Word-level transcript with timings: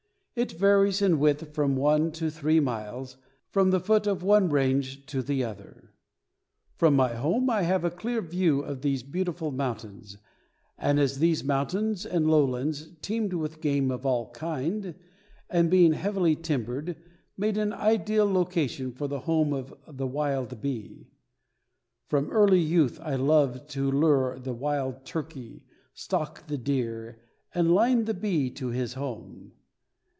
It 0.33 0.53
varies 0.53 1.01
in 1.01 1.19
width 1.19 1.53
from 1.53 1.75
one 1.75 2.13
to 2.13 2.29
three 2.31 2.61
miles 2.61 3.17
from 3.49 3.69
the 3.69 3.81
foot 3.81 4.07
of 4.07 4.23
one 4.23 4.47
range 4.49 5.05
to 5.07 5.21
the 5.21 5.43
other. 5.43 5.91
From 6.77 6.95
my 6.95 7.15
home 7.15 7.49
I 7.49 7.63
have 7.63 7.83
a 7.83 7.91
clear 7.91 8.21
view 8.21 8.61
of 8.61 8.81
these 8.81 9.03
beautiful 9.03 9.51
Mountains 9.51 10.17
and, 10.77 11.01
as 11.01 11.19
these 11.19 11.43
mountains 11.43 12.05
and 12.05 12.27
lowlands 12.31 12.91
teemed 13.01 13.33
with 13.33 13.59
game 13.59 13.91
of 13.91 14.05
all 14.05 14.31
kind, 14.31 14.95
and 15.49 15.69
being 15.69 15.91
heavily 15.91 16.37
timbered, 16.37 16.95
made 17.35 17.57
an 17.57 17.73
ideal 17.73 18.25
location 18.25 18.93
for 18.93 19.09
the 19.09 19.19
home 19.19 19.51
of 19.51 19.73
the 19.85 20.07
wild 20.07 20.61
bee. 20.61 21.09
From 22.07 22.31
early 22.31 22.61
youth 22.61 23.01
I 23.03 23.15
loved 23.15 23.69
to 23.71 23.91
lure 23.91 24.39
the 24.39 24.53
wild 24.53 25.03
turkey, 25.03 25.65
stalk 25.93 26.47
the 26.47 26.57
deer 26.57 27.19
and 27.53 27.75
line 27.75 28.05
the 28.05 28.13
bee 28.13 28.49
to 28.51 28.69
his 28.69 28.93
home. 28.93 29.51